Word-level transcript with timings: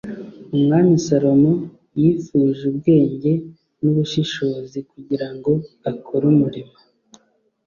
umwami 0.55 0.91
salomo 1.05 1.53
yifuje 2.01 2.61
ubwenge 2.71 3.31
n'ubushishozi 3.81 4.79
kugira 4.91 5.27
ngo 5.35 5.51
akore 5.91 6.23
umurimo 6.33 6.75